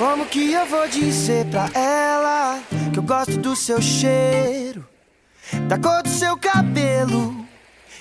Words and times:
Como 0.00 0.24
que 0.24 0.50
eu 0.50 0.64
vou 0.64 0.88
dizer 0.88 1.44
pra 1.48 1.68
ela 1.78 2.58
que 2.90 2.98
eu 2.98 3.02
gosto 3.02 3.36
do 3.36 3.54
seu 3.54 3.82
cheiro, 3.82 4.82
da 5.68 5.76
cor 5.76 6.02
do 6.02 6.08
seu 6.08 6.38
cabelo, 6.38 7.46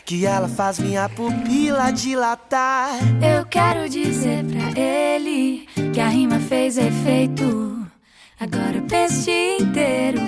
que 0.05 0.25
ela 0.25 0.47
faz 0.47 0.79
minha 0.79 1.09
pupila 1.09 1.91
dilatar? 1.91 2.91
Eu 3.21 3.46
quero 3.47 3.89
dizer 3.89 4.46
pra 4.46 4.82
ele 4.82 5.68
que 5.93 6.00
a 6.00 6.07
rima 6.07 6.39
fez 6.39 6.77
efeito. 6.77 7.86
Agora 8.39 8.77
o 8.77 8.88
dia 8.88 9.57
inteiro, 9.57 10.21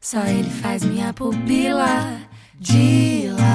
só 0.00 0.24
ele 0.24 0.48
faz 0.48 0.82
minha 0.82 1.12
pupila 1.12 2.22
dilatar. 2.58 3.46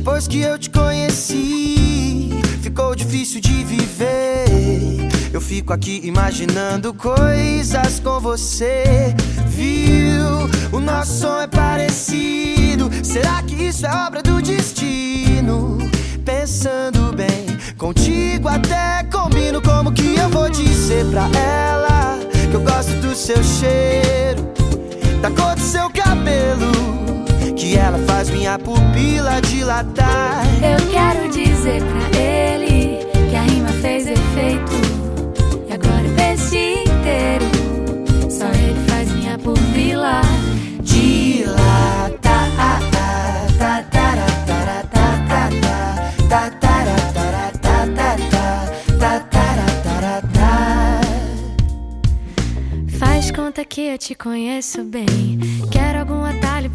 Depois 0.00 0.26
que 0.26 0.40
eu 0.40 0.58
te 0.58 0.70
conheci, 0.70 2.30
ficou 2.62 2.94
difícil 2.94 3.38
de 3.38 3.62
viver. 3.62 4.46
Eu 5.30 5.42
fico 5.42 5.74
aqui 5.74 6.00
imaginando 6.02 6.94
coisas 6.94 8.00
com 8.00 8.18
você. 8.18 9.14
Viu? 9.46 10.48
O 10.72 10.80
nosso 10.80 11.20
som 11.20 11.42
é 11.42 11.46
parecido. 11.46 12.90
Será 13.02 13.42
que 13.42 13.54
isso 13.54 13.84
é 13.84 13.94
obra 14.06 14.22
do 14.22 14.40
destino? 14.40 15.76
Pensando 16.24 17.14
bem, 17.14 17.58
contigo 17.76 18.48
até 18.48 19.04
combino. 19.12 19.60
Como 19.60 19.92
que 19.92 20.16
eu 20.16 20.30
vou 20.30 20.48
dizer 20.48 21.04
pra 21.10 21.28
ela 21.38 22.18
que 22.50 22.56
eu 22.56 22.62
gosto 22.62 22.94
do 23.02 23.14
seu 23.14 23.44
cheiro, 23.44 24.50
da 25.20 25.30
cor 25.30 25.54
do 25.56 25.60
seu 25.60 25.90
cabelo? 25.90 26.79
Que 27.70 27.76
ela 27.76 27.98
faz 27.98 28.28
minha 28.30 28.58
pupila 28.58 29.40
dilatar. 29.42 30.42
Eu 30.56 30.90
quero 30.90 31.28
dizer 31.30 31.80
pra 31.80 32.20
ele 32.20 32.98
que 33.30 33.36
a 33.36 33.42
rima 33.42 33.68
fez 33.80 34.08
efeito. 34.08 34.72
E 35.68 35.72
agora 35.72 36.04
o 36.04 36.14
verso 36.16 36.56
inteiro, 36.56 37.44
só 38.28 38.46
ele 38.46 38.80
faz 38.88 39.12
minha 39.12 39.38
pupila 39.38 40.20
dilatar. 40.82 42.10
Faz 52.98 53.30
conta 53.30 53.64
que 53.64 53.82
eu 53.82 53.96
te 53.96 54.16
conheço 54.16 54.82
bem. 54.82 55.38
Atalho 55.70 55.79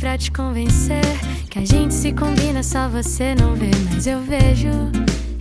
pra 0.06 0.20
te 0.20 0.32
convencer. 0.32 1.02
Que 1.50 1.58
a 1.58 1.66
gente 1.66 1.92
se 1.92 2.12
combina, 2.14 2.62
só 2.62 2.88
você 2.88 3.34
não 3.34 3.56
vê. 3.56 3.72
Mas 3.92 4.06
eu 4.06 4.22
vejo, 4.22 4.70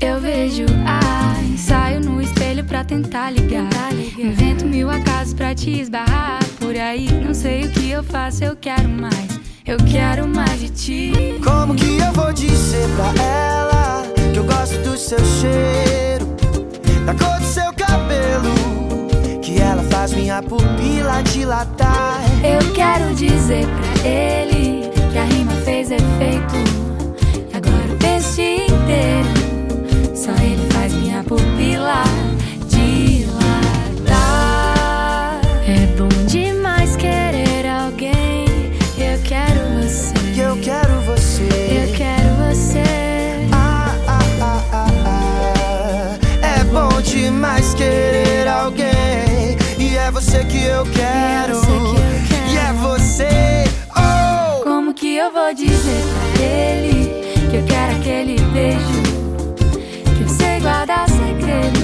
eu 0.01 0.19
vejo. 0.19 0.65
Ai, 0.87 1.55
saio 1.59 2.01
no 2.01 2.19
espelho 2.23 2.65
pra 2.65 2.83
tentar 2.83 3.29
ligar. 3.29 3.69
Invento 4.17 4.65
mil 4.65 4.89
acasos 4.89 5.35
pra 5.35 5.55
te 5.55 5.83
esbarrar. 5.83 6.43
Por 6.59 6.75
aí, 6.75 7.07
não 7.13 7.35
sei 7.35 7.67
o 7.67 7.73
que 7.73 7.91
eu 7.91 8.03
faço, 8.03 8.43
eu 8.43 8.57
quero 8.57 8.89
mais. 8.89 9.39
Eu 9.67 9.77
quero 9.77 10.27
mais 10.27 10.59
de 10.59 10.71
ti. 10.71 11.13
Como 11.45 11.75
que 11.75 11.99
eu 11.99 12.13
vou 12.15 12.33
dizer 12.33 12.89
pra 12.97 13.23
ela 13.23 14.03
que 14.33 14.39
eu 14.39 14.45
gosto 14.45 14.79
do 14.79 14.97
seu 14.97 15.19
cheiro, 15.19 16.27
da 17.05 17.13
cor 17.13 17.39
do 17.39 17.47
seu 17.47 17.71
cabelo? 17.75 18.55
Que 19.43 19.61
ela 19.61 19.83
faz 19.91 20.15
minha 20.15 20.43
pupila 20.43 21.23
dilatar. 21.23 22.14
Eu 22.45 22.61
quero 22.75 23.15
dizer 23.15 23.67
pra 23.67 24.07
ele 24.07 24.91
que 25.11 25.17
a 25.19 25.25
rima 25.25 25.53
fez 25.65 25.91
efeito. 25.91 26.55
E 27.51 27.57
agora 27.57 27.91
o 27.91 27.97
peixe 27.97 28.67
inteiro, 28.67 30.15
só 30.15 30.31
ele 30.33 30.67
faz 30.71 30.93
minha 30.93 31.25
pupila 31.25 32.05
dilatar. 32.69 34.21
É 35.67 35.87
bom 35.97 36.09
demais 36.27 36.97
querer 36.97 37.67
alguém. 37.67 38.45
Eu 38.99 39.19
quero 39.25 39.61
você. 39.81 40.13
Eu 40.37 40.59
quero 40.59 41.01
você. 41.01 41.49
Eu 41.49 41.95
quero 41.97 42.35
você. 42.53 42.83
Ah, 43.53 43.97
ah, 44.07 44.21
ah, 44.43 44.63
ah, 44.71 44.87
ah. 45.07 46.19
É 46.43 46.63
bom 46.65 47.01
demais 47.01 47.73
querer 47.73 48.47
alguém. 48.49 49.57
E 49.79 49.97
é 49.97 50.11
você 50.11 50.45
que 50.45 50.63
eu 50.63 50.85
quero. 50.85 50.85
você 50.85 50.93
que 50.93 50.93
eu 50.93 51.63
quero. 51.63 51.64
Você. 53.15 53.29
Oh! 53.97 54.65
Como 54.65 54.93
que 54.93 55.15
eu 55.15 55.33
vou 55.33 55.55
dizer 55.55 56.03
pra 56.35 56.45
ele 56.45 57.49
que 57.49 57.57
eu 57.59 57.65
quero 57.65 57.97
aquele 57.97 58.41
beijo? 58.53 59.03
Que 60.17 60.23
eu 60.25 60.29
sei 60.29 60.59
guardar 60.59 61.09
segredo. 61.09 61.79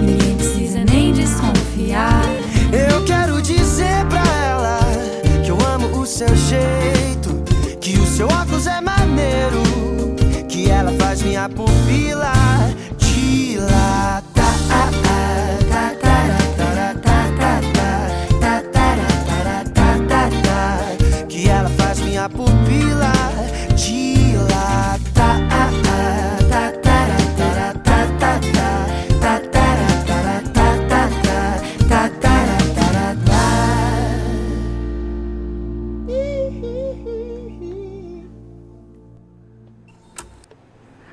Ninguém 0.00 0.34
precisa 0.36 0.82
nem 0.82 1.12
desconfiar. 1.12 2.22
Eu 2.72 3.04
quero 3.04 3.42
dizer 3.42 4.06
pra 4.08 4.22
ela 4.46 4.78
que 5.44 5.50
eu 5.50 5.58
amo 5.66 5.88
o 5.88 6.06
seu 6.06 6.34
jeito, 6.34 7.44
que 7.78 7.98
o 7.98 8.06
seu 8.06 8.26
óculos 8.26 8.66
é 8.66 8.80
maneiro, 8.80 9.62
que 10.48 10.70
ela 10.70 10.92
faz 10.92 11.20
minha 11.20 11.50
pupila 11.50 12.32
dilatar. 12.96 14.23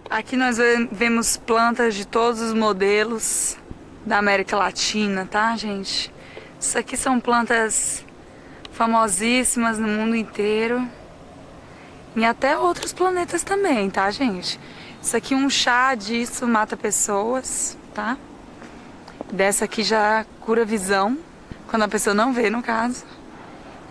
Aqui 0.10 0.36
nós 0.36 0.58
ve- 0.58 0.88
vemos 0.92 1.36
plantas 1.36 1.96
de 1.96 2.06
todos 2.06 2.42
os 2.42 2.54
modelos 2.54 3.58
da 4.06 4.18
América 4.18 4.56
Latina, 4.56 5.26
tá, 5.26 5.56
gente? 5.56 6.14
Isso 6.60 6.78
aqui 6.78 6.96
são 6.96 7.20
plantas 7.20 8.06
famosíssimas 8.72 9.80
no 9.80 9.88
mundo 9.88 10.16
inteiro. 10.16 10.88
E 12.16 12.26
até 12.26 12.58
outros 12.58 12.92
planetas 12.92 13.44
também, 13.44 13.90
tá, 13.90 14.10
gente? 14.12 14.60
Isso 15.02 15.16
aqui, 15.16 15.34
um 15.34 15.50
chá 15.50 15.96
disso 15.96 16.48
mata 16.48 16.76
pessoas, 16.76 17.78
tá? 17.94 18.18
Dessa 19.32 19.66
aqui 19.66 19.84
já 19.84 20.26
cura 20.42 20.66
visão, 20.66 21.18
quando 21.70 21.84
a 21.84 21.88
pessoa 21.88 22.14
não 22.14 22.34
vê, 22.34 22.50
no 22.50 22.62
caso. 22.62 23.06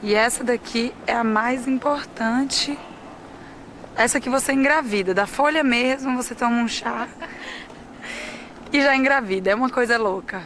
E 0.03 0.15
essa 0.15 0.45
daqui 0.45 0.95
é 1.07 1.15
a 1.15 1.25
mais 1.25 1.67
importante 1.67 2.79
essa 3.97 4.21
que 4.21 4.31
você 4.31 4.53
engravida, 4.53 5.13
da 5.13 5.27
folha 5.27 5.63
mesmo, 5.63 6.17
você 6.17 6.35
toma 6.35 6.57
um 6.57 6.69
chá 6.69 7.07
e 8.73 8.81
já 8.81 8.97
engravida. 8.97 9.51
É 9.51 9.55
uma 9.55 9.69
coisa 9.69 9.99
louca. 9.99 10.43